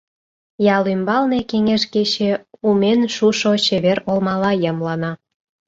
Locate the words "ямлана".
4.69-5.11